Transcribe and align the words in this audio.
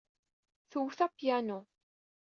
Twet 0.71 0.99
apyanu. 1.05 1.59